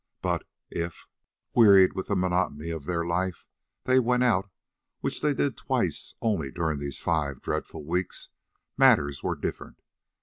[0.23, 1.05] But if,
[1.53, 3.45] wearied with the monotony of their life,
[3.83, 4.49] they went out,
[5.01, 8.29] which they did twice only during these five dreadful weeks,
[8.77, 9.79] matters were different.